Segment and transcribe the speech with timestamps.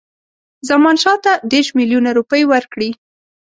[0.69, 2.89] زمانشاه ته دېرش میلیونه روپۍ ورکړي.